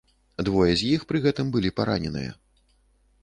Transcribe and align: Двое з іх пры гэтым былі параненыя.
Двое 0.47 0.69
з 0.81 0.87
іх 0.93 1.03
пры 1.11 1.19
гэтым 1.27 1.51
былі 1.55 1.71
параненыя. 1.79 2.31